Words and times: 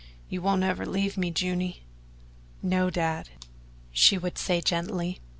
You 0.29 0.41
won't 0.41 0.63
ever 0.63 0.83
leave 0.83 1.15
me, 1.15 1.29
Juny?" 1.31 1.81
"No, 2.63 2.89
Dad," 2.89 3.29
she 3.91 4.17
would 4.17 4.39
say 4.39 4.59
gently. 4.59 5.19